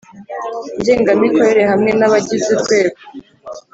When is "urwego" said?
2.55-2.99